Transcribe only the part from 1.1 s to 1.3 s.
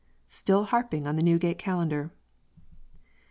the